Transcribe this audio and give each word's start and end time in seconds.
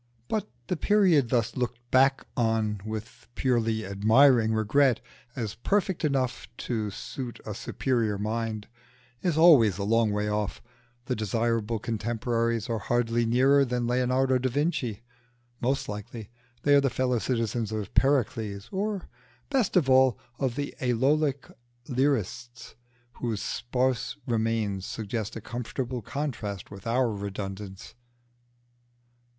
But 0.27 0.49
the 0.65 0.77
period 0.77 1.29
thus 1.29 1.55
looked 1.55 1.79
back 1.91 2.25
on 2.35 2.81
with 2.83 3.27
a 3.31 3.39
purely 3.39 3.85
admiring 3.85 4.51
regret, 4.51 4.99
as 5.35 5.53
perfect 5.53 6.03
enough 6.03 6.47
to 6.65 6.89
suit 6.89 7.39
a 7.45 7.53
superior 7.53 8.17
mind, 8.17 8.67
is 9.21 9.37
always 9.37 9.77
a 9.77 9.83
long 9.83 10.09
way 10.11 10.27
off; 10.27 10.59
the 11.05 11.15
desirable 11.15 11.77
contemporaries 11.77 12.67
are 12.67 12.79
hardly 12.79 13.27
nearer 13.27 13.63
than 13.63 13.85
Leonardo 13.85 14.39
da 14.39 14.49
Vinci, 14.49 15.03
most 15.59 15.87
likely 15.87 16.31
they 16.63 16.73
are 16.73 16.81
the 16.81 16.89
fellow 16.89 17.19
citizens 17.19 17.71
of 17.71 17.93
Pericles, 17.93 18.69
or, 18.71 19.07
best 19.51 19.77
of 19.77 19.87
all, 19.87 20.17
of 20.39 20.55
the 20.55 20.73
Aeolic 20.81 21.45
lyrists 21.87 22.73
whose 23.17 23.39
sparse 23.39 24.17
remains 24.25 24.83
suggest 24.83 25.35
a 25.35 25.41
comfortable 25.41 26.01
contrast 26.01 26.71
with 26.71 26.87
our 26.87 27.11
redundance. 27.11 27.93